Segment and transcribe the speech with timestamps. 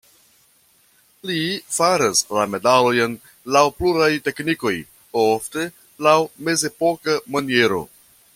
[1.29, 1.41] Li
[1.75, 3.13] faras la medalojn
[3.57, 4.75] laŭ pluraj teknikoj,
[5.27, 5.67] ofte
[6.09, 7.85] laŭ mezepoka maniero.